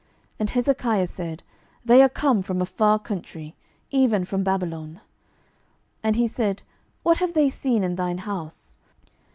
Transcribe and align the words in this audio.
And 0.39 0.49
Hezekiah 0.49 1.05
said, 1.05 1.43
They 1.85 2.01
are 2.01 2.09
come 2.09 2.41
from 2.41 2.59
a 2.59 2.65
far 2.65 2.97
country, 2.97 3.55
even 3.91 4.25
from 4.25 4.43
Babylon. 4.43 4.93
12:020:015 4.93 5.01
And 6.05 6.15
he 6.15 6.27
said, 6.27 6.63
What 7.03 7.17
have 7.19 7.33
they 7.33 7.51
seen 7.51 7.83
in 7.83 7.97
thine 7.97 8.17
house? 8.17 8.79